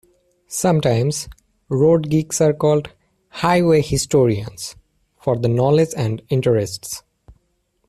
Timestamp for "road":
1.69-2.09